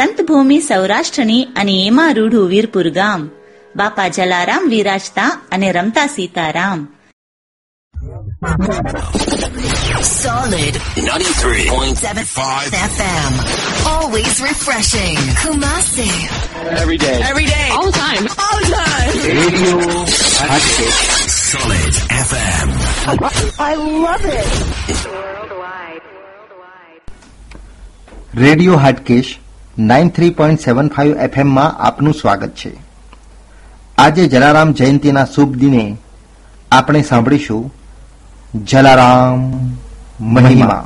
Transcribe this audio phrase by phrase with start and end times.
[0.00, 3.22] સંત ભૂમિ સૌરાષ્ટ્રની અને એમાં રૂઢું વીરપુર ગામ
[3.76, 6.80] બાપા જલારામ વિરાજતા અને રમતા Sitaram
[10.10, 13.32] Solid 93.75 FM.
[13.90, 15.18] Always refreshing.
[15.42, 16.08] Kumasi.
[16.76, 17.18] every day.
[17.32, 17.68] Every day.
[17.76, 18.24] All the time.
[18.46, 19.12] All the time.
[19.40, 19.76] Radio
[20.46, 20.96] Hatchet.
[21.42, 22.68] Solid FM.
[28.34, 29.30] Radio Hatkesh
[29.83, 32.71] nine three point seven five એફએમમાં આપનું સ્વાગત છે
[33.97, 35.83] આજે જલારામ જયંતિના શુભ દિને
[36.71, 37.63] આપણે સાંભળીશું
[38.65, 39.41] જલારામ
[40.35, 40.83] મહિમા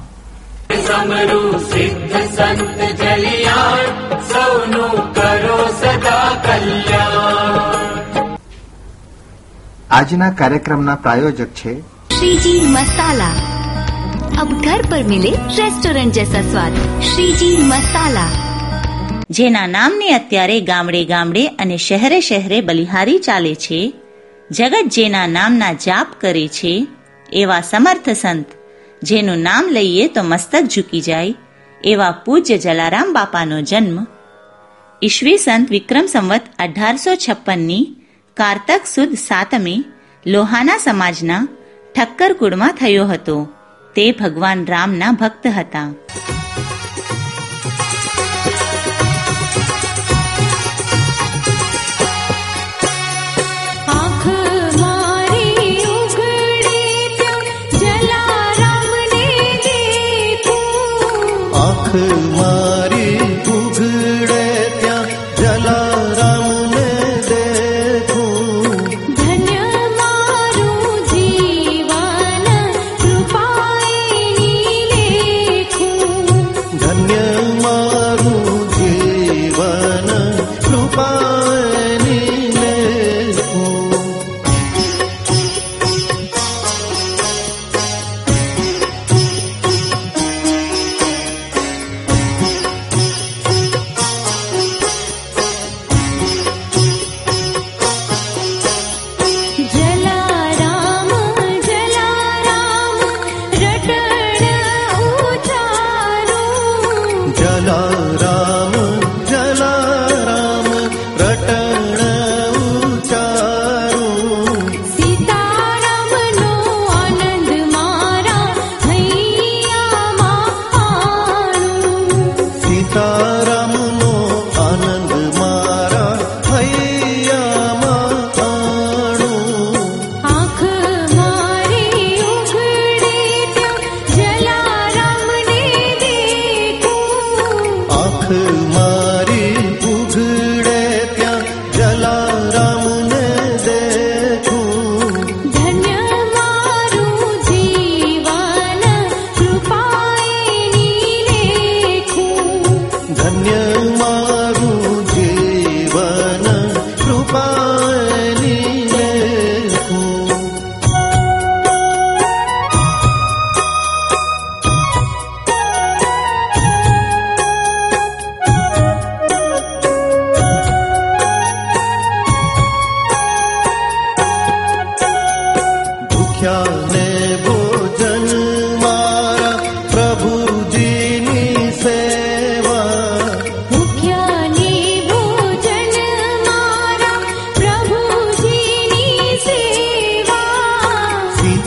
[0.87, 3.93] સમરુ સિદ્ધ સંત જલિયાણ
[4.31, 8.35] સૌનું કરો સદા કલ્યાણ
[9.91, 11.73] આજના કાર્યક્રમના પ્રાયોજક છે
[12.15, 13.29] श्री जी मसाला
[14.41, 16.73] अब घर पर मिले रेस्टोरेंट जैसा स्वाद
[17.09, 18.25] श्री जी मसाला
[19.30, 23.94] જેના નામની અત્યારે ગામડે ગામડે અને શહેરે શહેરે બલિહારી ચાલે છે.
[24.50, 26.86] જગત જેના નામના જાપ કરે છે.
[27.32, 28.46] એવા સમર્થ સંત,
[29.02, 31.34] જેનું નામ લઈએ તો મસ્તક ઝૂકી જાય.
[31.84, 34.06] એવા પૂજ્ય જલારામ બાપાનો જન્મ.
[35.02, 37.96] ઈસવી સંત વિક્રમ સંવત અઢારસો છપ્પનની
[38.34, 39.84] કારતક સુદ સાતમે
[40.26, 41.48] લોહાના સમાજના
[41.96, 43.48] ઠક્કરકુળમાં થયો હતો.
[43.96, 45.92] તે ભગવાન રામના ભક્ત હતા.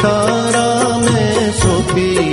[0.07, 2.26] સીતારામે સોંપી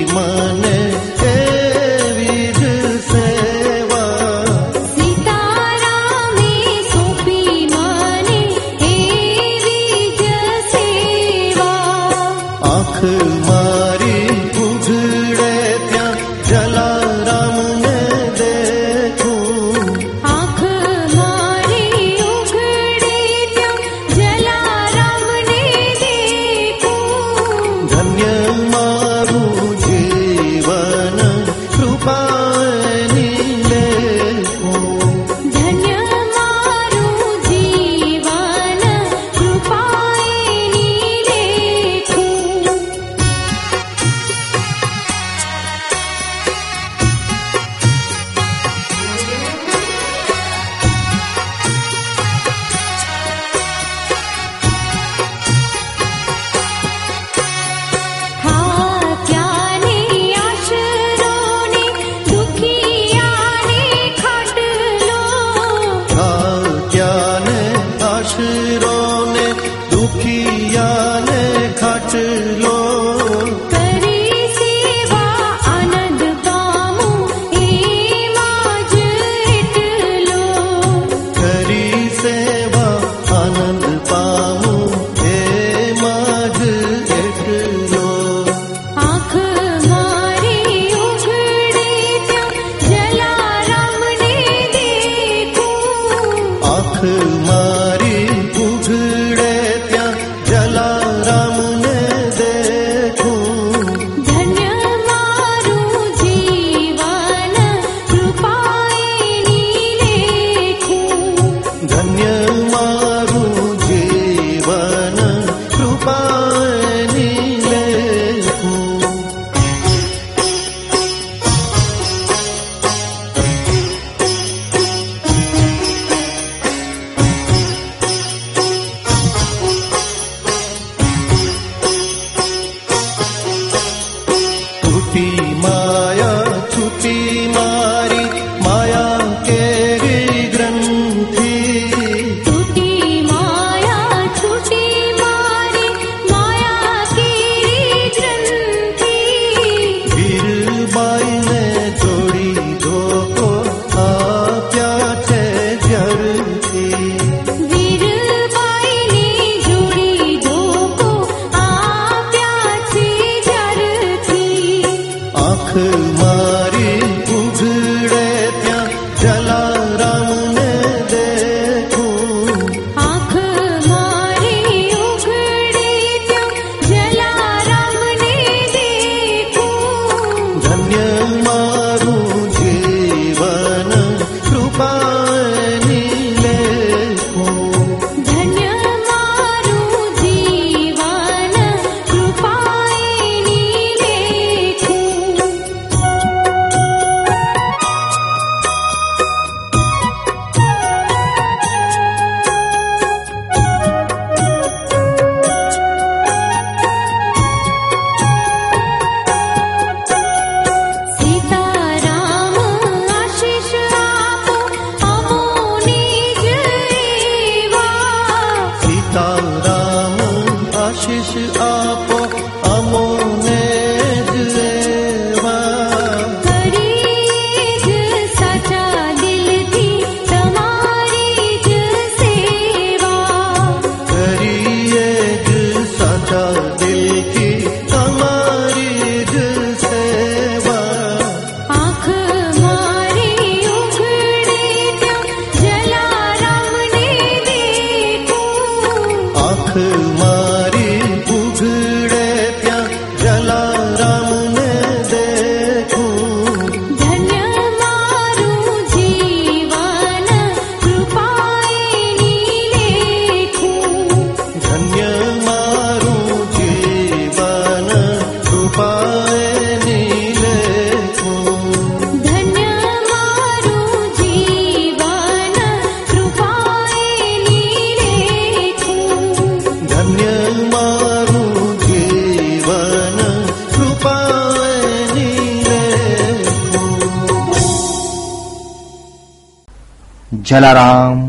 [290.53, 291.21] જલારામ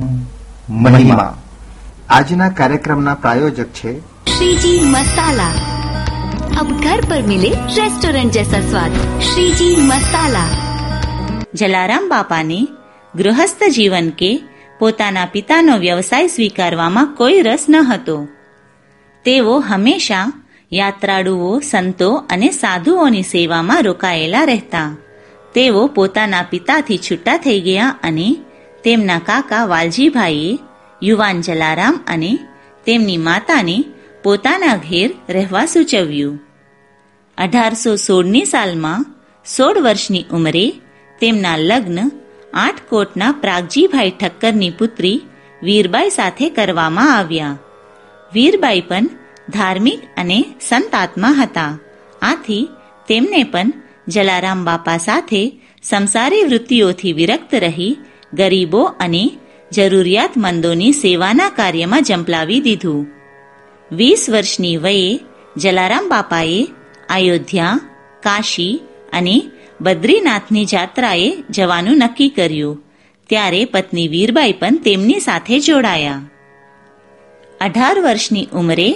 [0.78, 1.28] મહિમા
[2.08, 3.92] આજના કાર્યક્રમના પ્રાયોજક છે
[4.30, 5.46] श्रीजी मसाला
[6.60, 10.42] अब घर पर मिले रेस्टोरेंट जैसा स्वाद श्रीजी मसाला
[11.54, 12.58] જલારામ બાપાને
[13.14, 14.30] ગૃહસ્થ જીવન કે
[14.80, 18.18] પોતાના પિતાનો વ્યવસાય સ્વીકારવામાં કોઈ રસ ન હતો
[19.24, 20.26] તેઓ હંમેશા
[20.72, 24.86] યાત્રાળુઓ સંતો અને સાધુઓની સેવામાં રોકાયેલા રહેતા
[25.54, 28.28] તેઓ પોતાના પિતાથી છૂટા થઈ ગયા અને
[28.85, 30.59] તેમના કાકા વાલજીભાઈએ
[31.03, 32.31] યુવાન જલારામ અને
[32.85, 33.77] તેમની માતાને
[34.23, 36.39] પોતાના ઘેર રહેવા સૂચવ્યું.
[37.37, 39.05] અઢારસો સોળની સાલમાં
[39.45, 40.65] સોળ વર્ષની ઉંમરે
[41.21, 42.11] તેમના લગ્ન
[42.53, 45.17] આઠકોટના પ્રાગજીભાઈ ઠક્કરની પુત્રી
[45.63, 47.57] વીરબાઈ સાથે કરવામાં આવ્યા.
[48.33, 49.09] વીરબાઈ પણ
[49.49, 51.77] ધાર્મિક અને સંતાત્મા હતા.
[52.21, 52.63] આથી
[53.07, 53.73] તેમને પણ
[54.07, 55.41] જલારામ બાપા સાથે
[55.83, 57.97] સંસારી વૃત્તિઓથી વિરક્ત રહી
[58.35, 59.23] ગરીબો અને
[59.71, 63.07] જરૂરિયાતમંદોની સેવાના કાર્યમાં જંપલાવી દીધું.
[63.91, 65.19] વીસ વર્ષની વયે
[65.57, 66.67] જલારામ બાપાએ
[67.09, 67.79] અયોધ્યા,
[68.23, 68.81] કાશી
[69.13, 69.35] અને
[69.81, 72.83] બદ્રીનાથની જાત્રાએ જવાનું નક્કી કર્યું.
[73.29, 76.21] ત્યારે પત્ની વીરબાઈ પણ તેમની સાથે જોડાયા.
[77.61, 78.89] અઢાર વર્ષની ઉંમરે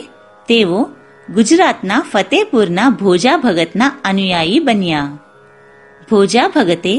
[0.47, 0.89] તેઓ
[1.33, 5.17] ગુજરાતના ફતેપુરના ભોજા ભગતના અનુયાયી બન્યા.
[6.09, 6.95] ભોજા ભગતે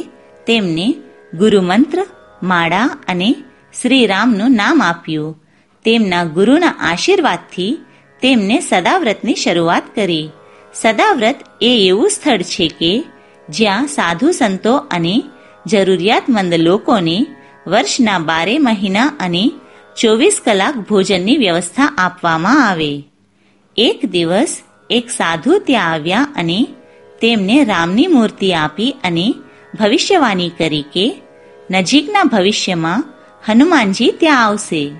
[0.46, 0.94] તેમને
[1.34, 2.06] ગુરુમંત્ર
[2.42, 3.36] માળા અને
[3.82, 5.42] શ્રીરામનું નામ આપ્યું.
[5.84, 7.78] તેમના ગુરુના આશીર્વાદથી
[8.22, 10.30] તેમને સદાવ્રતની શરૂઆત કરી.
[10.74, 13.04] સદાવ્રત એ એવું સ્થળ છે કે
[13.48, 15.22] જ્યાં સાધુ સંતો અને
[15.66, 17.26] જરૂરિયાતમંદ લોકોને
[17.66, 19.52] વર્ષના બારે મહિના અને
[20.00, 23.04] ચોવીસ કલાક ભોજનની વ્યવસ્થા આપવામાં આવે.
[23.76, 26.66] એક દિવસ એક સાધુ ત્યાં આવ્યા અને
[27.20, 29.34] તેમને રામની મૂર્તિ આપી અને
[29.80, 31.22] ભવિષ્યવાણી કરી કે
[31.70, 33.04] નજીકના ભવિષ્યમાં
[33.48, 34.90] હનુમાનજી ત્યાં આવશે.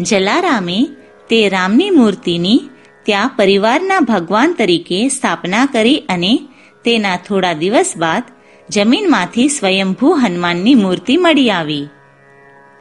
[0.00, 0.88] જલારામે
[1.30, 2.60] તે રામની મૂર્તિની
[3.02, 6.40] ત્યાં પરિવારના ભગવાન તરીકે સ્થાપના કરી અને
[6.84, 8.22] તેના થોડા દિવસ બાદ
[8.70, 11.86] જમીનમાંથી સ્વયંભૂ હનુમાનની મૂર્તિ મળી આવી.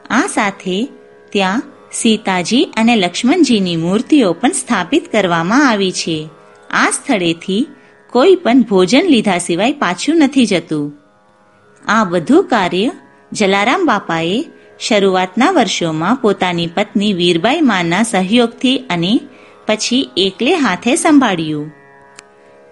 [0.10, 0.90] આ સાથે
[1.32, 6.30] ત્યાં સીતાજી અને લક્ષ્મણજીની મૂર્તિઓ પણ સ્થાપિત કરવામાં આવી છે.
[6.70, 7.68] આ સ્થળેથી
[8.10, 11.05] કોઈ પણ ભોજન લીધા સિવાય પાછું નથી જતું.
[11.88, 12.92] આ બધું કાર્ય
[13.32, 14.38] જલારામ બાપાએ
[14.80, 19.14] શરૂઆતના વર્ષોમાં પોતાની પત્ની વીરબાઈ માના સહયોગથી અને
[19.68, 21.72] પછી એકલે હાથે સંભાળ્યું.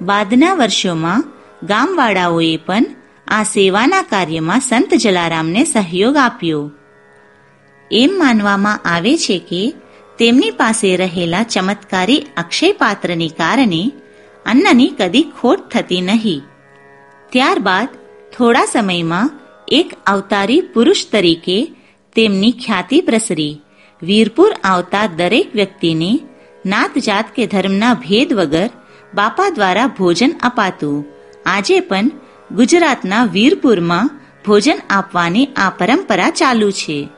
[0.01, 1.23] બાદના વર્ષોમાં
[1.63, 2.85] ગામવાળાઓએ પણ
[3.27, 6.71] આ સેવાના કાર્યમાં સંત જલારામને સહયોગ આપ્યો.
[7.91, 9.63] એમ માનવામાં આવે છે કે
[10.19, 13.83] તેમની પાસે રહેલા ચમત્કારી અક્ષય પાત્રને કારણે
[14.45, 16.41] અન્નની કદી ખોટ થતી નહીં.
[17.31, 17.87] ત્યારબાદ
[18.37, 19.29] થોડા સમયમાં
[19.67, 21.57] એક અવતારી પુરુષ તરીકે
[22.15, 23.61] તેમની ખ્યાતિ પ્રસરી.
[24.01, 26.19] વીરપુર આવતા દરેક વ્યક્તિને
[26.65, 28.69] નાત જાત કે ધર્મના ભેદ વગર
[29.13, 31.05] બાપા દ્વારા ભોજન અપાતું.
[31.45, 32.11] આજે પણ
[32.51, 34.09] ગુજરાતના વીરપુરમાં
[34.45, 37.09] ભોજન આપવાની આ પરંપરા ચાલુ છે.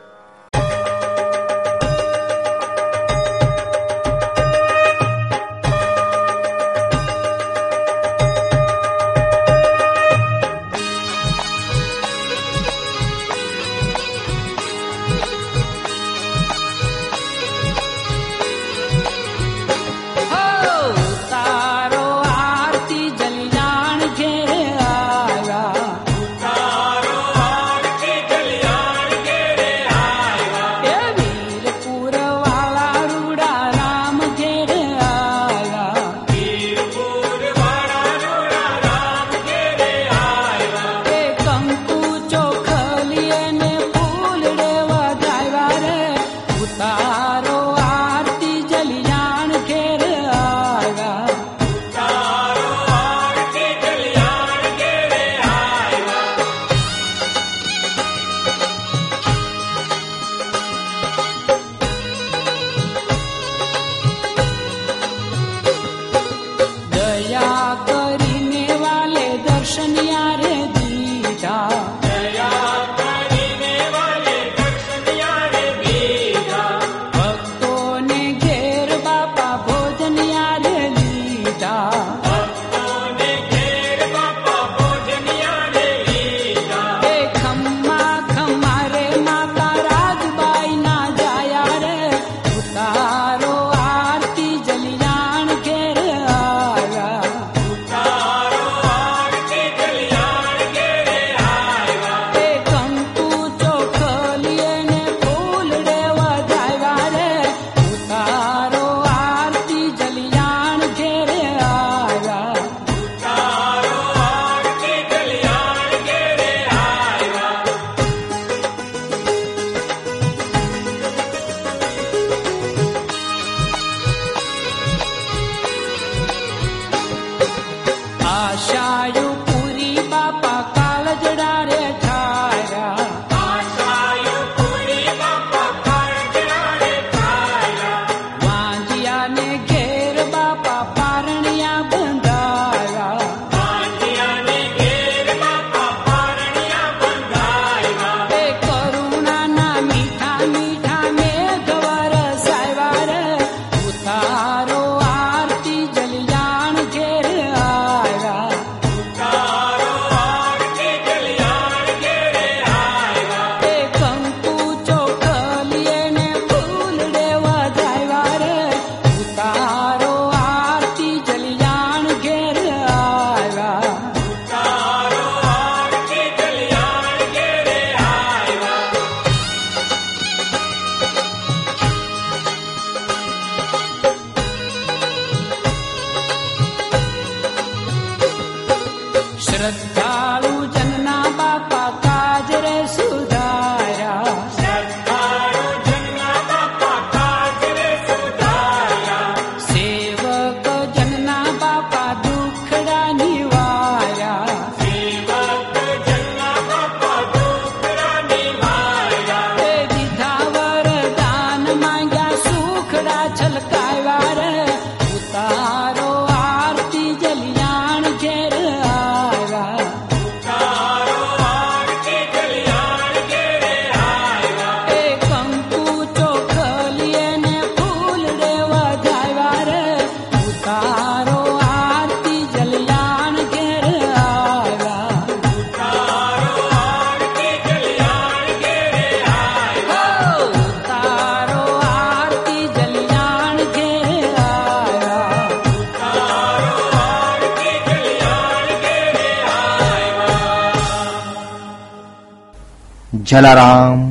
[253.35, 254.03] જલારામ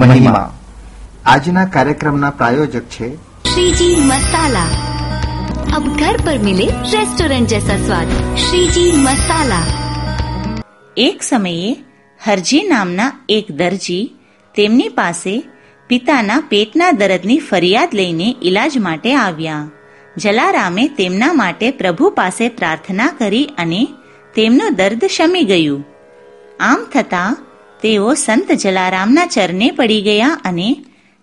[0.00, 0.44] મહિમા
[1.30, 3.08] આજના કાર્યક્રમના પ્રાયોજક છે
[3.46, 4.62] श्रीजी मसाला
[5.76, 9.58] अब घर पर मिले रेस्टोरेंट जैसा स्वाद श्रीजी मसाला
[10.98, 11.74] એક સમયે
[12.20, 13.98] હરજી નામના એક દરજી
[14.54, 15.34] તેમની પાસે
[15.90, 19.64] પિતાના પેટના દર્દની ફરિયાદ લઈને ઈલાજ માટે આવ્યા
[20.16, 23.82] જલારામે તેમના માટે પ્રભુ પાસે પ્રાર્થના કરી અને
[24.34, 25.84] તેમનું દર્દ શમી ગયું
[26.62, 27.36] આમ થતાં
[27.81, 30.69] તેઓ સંત જલારામના ચરણે પડી ગયા અને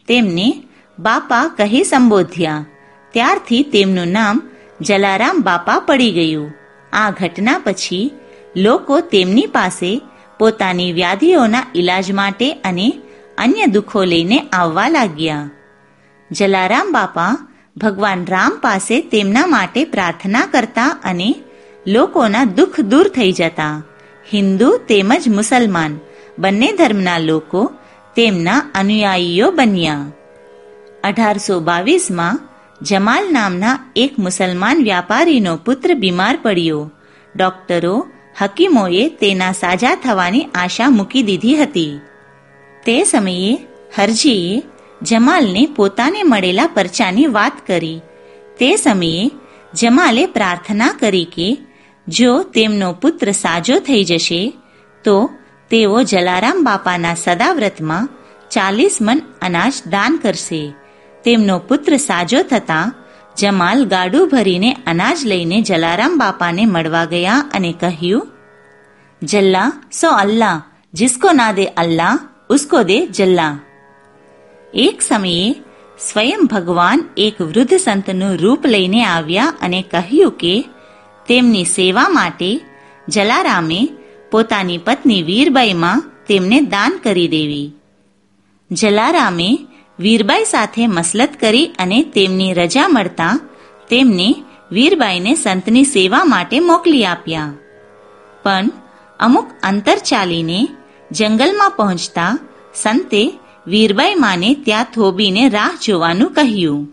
[0.08, 0.62] તેમને
[0.98, 2.66] બાપા કહી સંબોધ્યા.
[3.12, 4.42] ત્યારથી તેમનું નામ
[4.80, 6.54] જલારામ બાપા પડી ગયું.
[6.92, 8.10] આ ઘટના પછી
[8.56, 10.00] લોકો તેમની પાસે
[10.38, 12.92] પોતાની વ્યાધિઓના ઈલાજ માટે અને
[13.38, 15.50] અન્ય દુઃખો લઈને આવવા લાગ્યા.
[16.30, 17.36] જલારામ બાપા
[17.76, 21.34] ભગવાન રામ પાસે તેમના માટે પ્રાર્થના કરતા અને
[21.86, 23.82] લોકોના દુઃખ દૂર થઈ જતા.
[24.34, 25.98] હિન્દુ તેમજ મુસલમાન
[26.38, 27.72] બંને ધર્મના લોકો
[28.16, 30.06] તેમના અનુયાયીઓ બન્યા.
[31.04, 32.40] અઢારસો બાવીસમાં
[32.82, 36.90] જમાલ નામના એક મુસલમાન વ્યાપારીનો પુત્ર બીમાર પડ્યો.
[37.36, 38.06] ડોક્ટરો
[38.40, 42.00] હકીમોએ તેના સાજા થવાની આશા મૂકી દીધી હતી.
[42.86, 43.58] તે સમયે
[43.98, 44.62] હરજીએ
[45.02, 48.00] જમાલને પોતાને મળેલા પરચાની વાત કરી.
[48.58, 49.30] તે સમયે
[49.74, 51.58] જમાલે પ્રાર્થના કરી કે
[52.08, 54.52] જો તેમનો પુત્ર સાજો થઈ જશે,
[55.04, 55.30] તો
[55.70, 58.08] તેઓ જલારામ બાપાના સદાવ્રતમાં
[58.50, 60.72] ચાલીસ મન અનાજ દાન કરશે.
[61.24, 62.94] તેમનો પુત્ર સાજો થતાં
[63.36, 68.28] જમાલ ગાડું ભરીને અનાજ લઈને જલારામ બાપાને મળવા ગયા અને કહ્યું,
[69.22, 70.62] જલ્લા, સો અલ્લાહ
[70.94, 72.18] જિસકો ના દે અલ્લાહ
[72.50, 73.58] ઉસકો દે જલ્લા.
[74.74, 75.54] એક સમયે
[75.98, 80.64] સ્વયં ભગવાન એક વૃદ્ધ સંતનું રૂપ લઈને આવ્યા અને કહ્યું કે,
[81.26, 82.60] તેમની સેવા માટે
[83.08, 83.88] જલારામે
[84.30, 87.72] પોતાની પત્ની વીરબાઈમાં તેમને દાન કરી દેવી.
[88.70, 89.58] જલારામે
[89.98, 93.40] વીરબાઈ સાથે મસલત કરી અને તેમની રજા મળતા
[93.90, 94.34] તેમને
[94.72, 97.52] વીરબાઈને સંતની સેવા માટે મોકલી આપ્યા.
[98.42, 98.70] પણ
[99.20, 100.68] અમુક અંતર ચાલીને
[101.12, 102.38] જંગલમાં પહોંચતા
[102.74, 103.32] સંતે
[103.66, 106.86] વીરબાઈ માને ત્યાં થોબીને રાહ જોવાનું કહ્યું.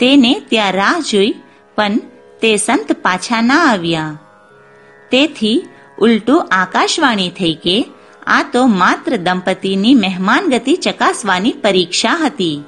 [0.00, 1.34] તેને ત્યાં રાહ જોઈ
[1.76, 1.98] પણ
[2.42, 4.18] તે સંત પાછા ના આવ્યા.
[5.10, 5.62] તેથી
[6.04, 7.76] ઉલટું આકાશવાણી થઈ કે
[8.26, 12.62] આ તો માત્ર દંપતીની મહેમાનગતિ ચકાસવાની પરીક્ષા હતી.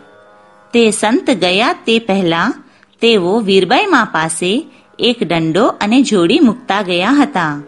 [0.73, 2.53] તે સંત ગયા તે પહેલા
[3.01, 4.53] તેઓ વીરબાઈમાં પાસે
[4.99, 7.63] એક દંડો અને જોડી મૂકતા ગયા હતા.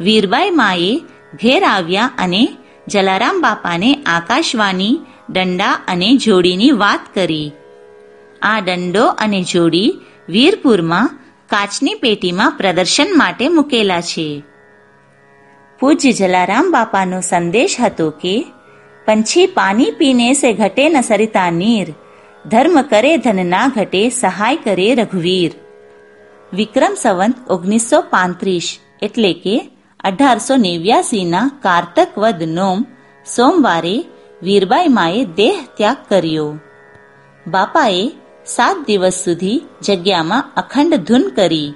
[0.00, 1.00] વીરબાઈ માએ
[1.42, 2.48] ઘેર આવ્યા અને
[2.88, 7.52] જલારામ બાપાને આકાશવાણી, દંડા અને જોડીની વાત કરી.
[8.42, 9.94] આ દંડો અને જોડી
[10.28, 11.10] વીરપુરમાં
[11.50, 14.42] કાચની પેટીમાં પ્રદર્શન માટે મૂકેલા છે.
[15.84, 18.46] પૂજ્ય જલારામ બાપાનો સંદેશ હતો કે,
[19.06, 21.88] પંછી પાણી પીને સે ઘટે ન સરિતા નીર,
[22.46, 25.52] ધર્મ કરે ધન ના ઘટે સહાય કરે રઘુવીર.
[26.52, 29.70] વિક્રમ સંવંત ઓગણીસો પાંત્રીસ એટલે કે
[30.04, 32.84] અઢારસો નેવ્યાસીના કારતક વદ નોમ
[33.36, 34.04] સોમવારે
[34.42, 36.58] વીરબાઈ માએ દેહ ત્યાગ કર્યો.
[37.46, 38.12] બાપાએ
[38.46, 41.74] સાત દિવસ સુધી જગ્યામાં અખંડ ધૂન કરી.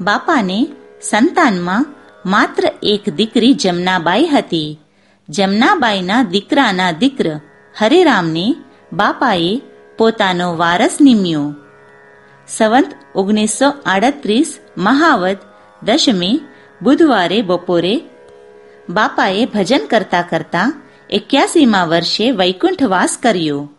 [0.00, 0.68] બાપાને
[1.02, 1.86] સંતાનમાં
[2.26, 4.80] માત્ર એક દીકરી જમનાબાઈ હતી.
[5.28, 7.40] જમનાબાઈના દીકરાના દીકર
[7.78, 8.56] હરેરામને
[8.92, 9.62] બાપાએ
[9.98, 11.54] પોતાનો વારસ નિમ્યો.
[12.48, 15.38] સંવંત ઓગણીસો આડત્રીસ મહાવત
[15.82, 16.40] દશમી
[16.82, 18.00] બુધવારે બપોરે
[18.90, 20.72] બાપાએ ભજન કરતા કરતા
[21.10, 23.70] એક્યાસીમાં વર્ષે વૈકુંઠવાસ કર્યો.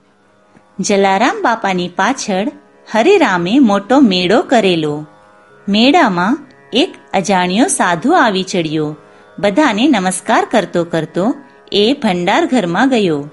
[0.79, 2.51] જલારામ બાપાની પાછળ
[2.93, 5.05] હરિરામે મોટો મેળો કરેલો.
[5.69, 8.95] મેળામાં એક અજાણ્યો સાધુ આવી ચડ્યો.
[9.39, 11.34] બધાને નમસ્કાર કરતો કરતો
[11.71, 13.30] એ ભંડાર ઘરમાં ગયો.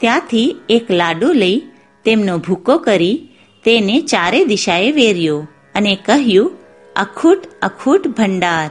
[0.00, 1.62] ત્યાંથી એક લાડુ લઈ
[2.04, 3.28] તેમનો ભૂકો કરી
[3.64, 6.52] તેને ચારે દિશાએ વેર્યો અને કહ્યું,
[6.96, 8.70] અખૂટ અખૂટ ભંડાર.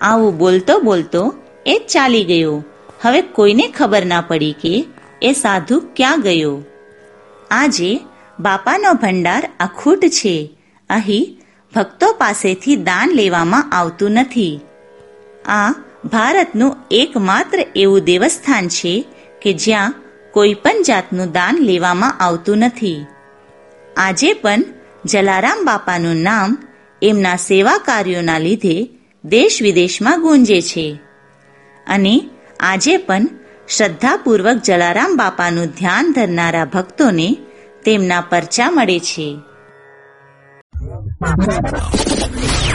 [0.00, 1.34] આવું બોલતો બોલતો
[1.66, 2.64] એ ચાલી ગયો.
[3.02, 4.86] હવે કોઈને ખબર ના પડી કે
[5.22, 6.62] એ સાધુ ક્યાં ગયો.
[7.50, 8.00] આજે
[8.40, 10.50] બાપાનો ભંડાર અખૂટ છે.
[10.90, 11.41] અહીં
[11.74, 14.60] ભક્તો પાસેથી દાન લેવામાં આવતું નથી.
[15.46, 15.72] આ
[16.04, 19.04] ભારતનું એકમાત્ર એવું દેવસ્થાન છે
[19.42, 19.94] કે જ્યાં
[20.30, 23.06] કોઈ પણ જાતનું દાન લેવામાં આવતું નથી.
[23.96, 24.62] આજે પણ
[25.04, 26.58] જલારામ બાપાનું નામ
[27.02, 28.88] એમના સેવા કાર્યોના લીધે
[29.24, 30.98] દેશ વિદેશમાં ગુંજે છે.
[31.86, 32.30] અને
[32.60, 33.26] આજે પણ
[33.68, 37.36] શ્રદ્ધાપૂર્વક જલારામ બાપાનું ધ્યાન ધરનારા ભક્તોને
[37.84, 39.38] તેમના પરચા મળે છે.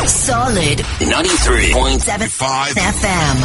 [0.07, 3.36] Solid 93.75 FM.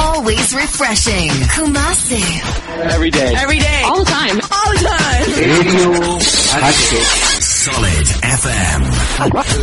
[0.00, 1.28] Always refreshing.
[1.54, 2.22] Kumasi.
[2.94, 3.34] Every day.
[3.36, 3.82] Every day.
[3.84, 4.40] All the time.
[4.56, 5.24] All the time.
[5.44, 8.06] Radio Solid
[8.40, 8.80] FM.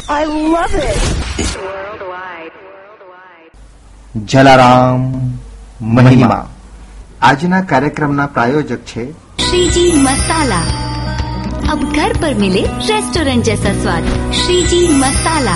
[0.09, 1.01] I love it.
[1.57, 2.53] Worldwide.
[2.69, 3.51] Worldwide.
[4.33, 5.01] Jalaram
[5.97, 6.39] મહિમા
[7.31, 9.03] આજના કાર્યક્રમના પ્રાયોજક છે
[9.45, 10.61] શ્રીજી મસાલા
[11.71, 14.07] अब घर पर मिले रेस्टोरेंट जैसा स्वाद
[14.41, 15.55] श्री जी मसाला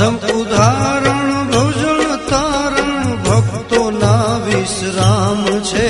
[0.00, 5.88] અધમ ઉદાહરણ ભોજન તારણ ભક્તો ના વિશ્રામ છે.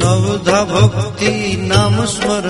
[0.00, 1.32] નવધા ભક્તિ
[1.68, 2.43] નામ સ્મર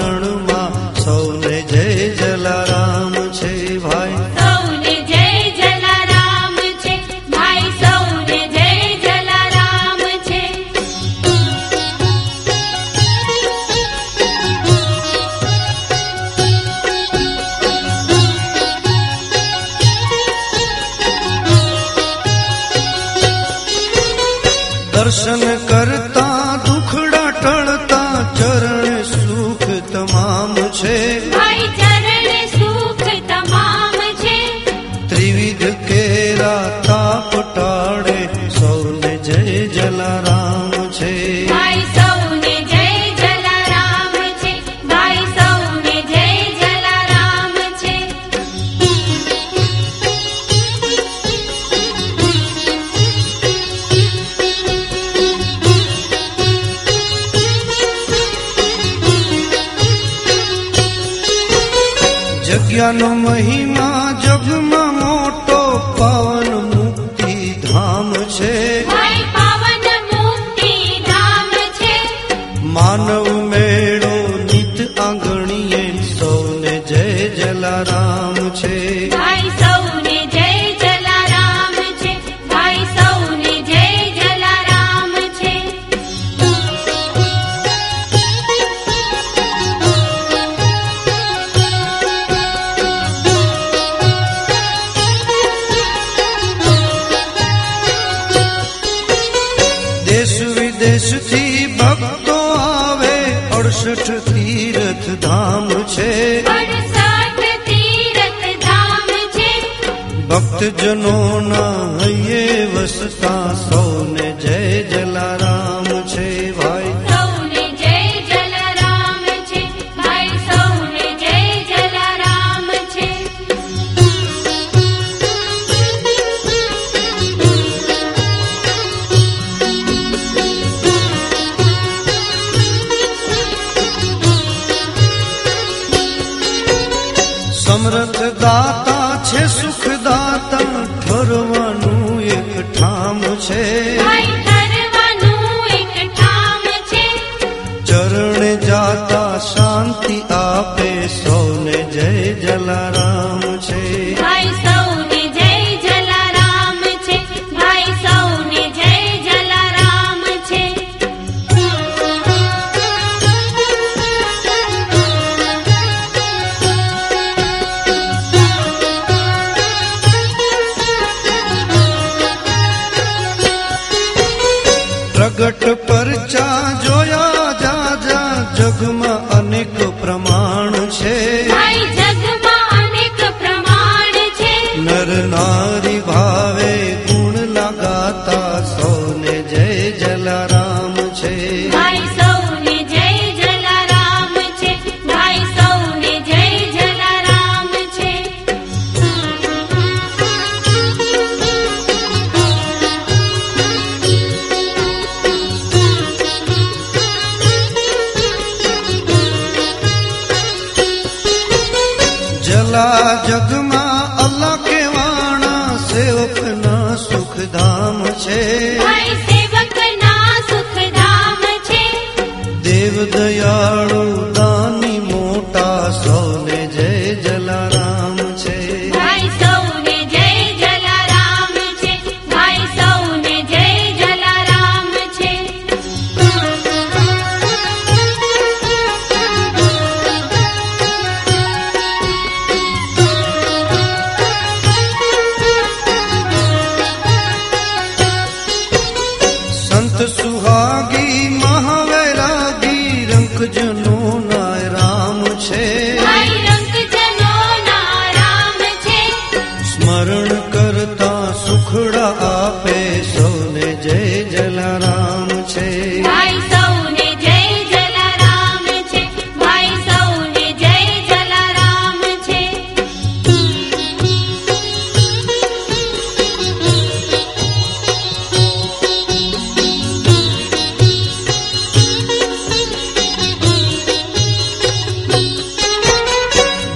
[62.85, 63.64] जन्म ही
[104.65, 106.49] तीरथ धाम छे। ीर्थ
[110.29, 110.63] भक्
[112.07, 114.34] ये वसता सोने।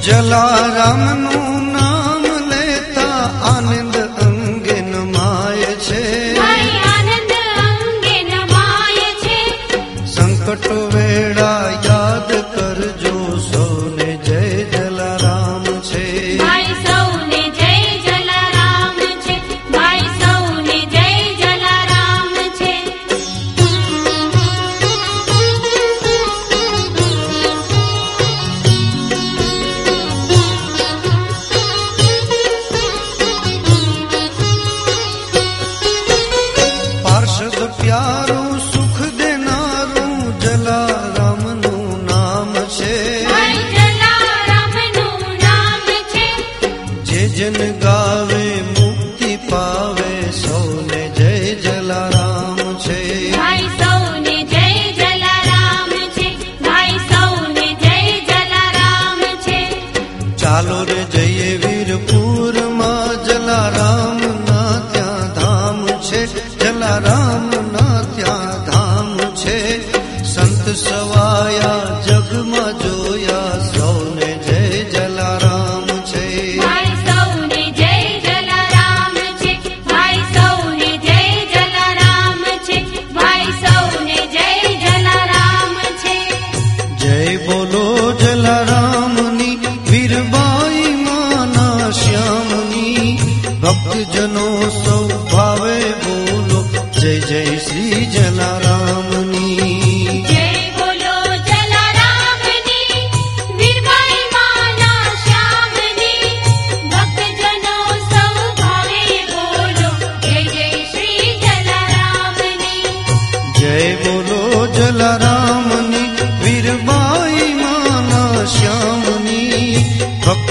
[0.09, 1.28] जलाराम
[60.59, 61.78] ચાલો રે જઈએ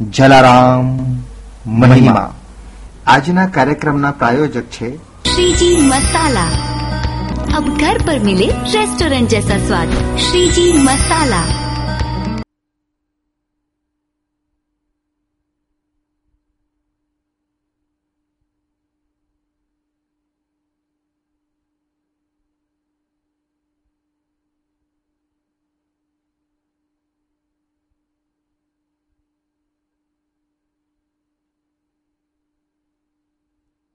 [0.00, 0.98] જલારામ
[1.66, 2.34] મહિમા.
[3.06, 6.81] આજના કાર્યક્રમના પ્રાયોજક છે શ્રીજી મસાલા.
[7.57, 9.93] अब घर पर मिले रेस्टोरेंट जैसा स्वाद
[10.27, 11.41] श्रीजी मसाला